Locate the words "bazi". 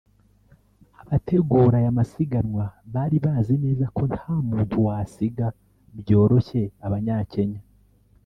3.25-3.55